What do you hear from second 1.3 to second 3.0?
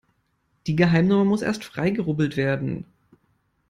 erst freigerubbelt werden.